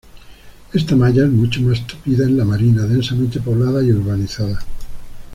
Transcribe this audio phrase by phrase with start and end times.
[0.73, 4.57] Esta malla es mucho más tupida en La Marina, densamente poblada y urbanizada.